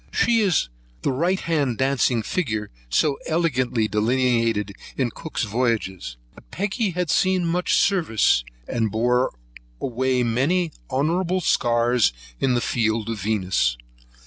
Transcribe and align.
She 0.11 0.39
is 0.39 0.67
the 1.03 1.11
right 1.11 1.39
hand 1.39 1.77
dancing 1.77 2.23
figure 2.23 2.71
so 2.89 3.19
elegantly 3.27 3.87
delineated 3.87 4.73
in 4.97 5.11
Cook's 5.11 5.43
Voyages. 5.43 6.17
But 6.33 6.49
Peggy 6.49 6.89
had 6.89 7.11
seen 7.11 7.45
much 7.45 7.75
service, 7.77 8.43
and 8.67 8.89
bore 8.91 9.31
away 9.79 10.23
many 10.23 10.71
honourable 10.89 11.41
scars 11.41 12.13
in 12.39 12.55
the 12.55 12.61
fields 12.61 13.11
of 13.11 13.21
Venus. 13.21 13.77